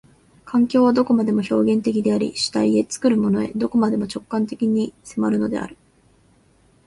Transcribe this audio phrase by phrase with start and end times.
[0.45, 5.77] 環境はどこまでも表現的であり、主体へ、作るものへ、どこまでも直観的に迫るのである。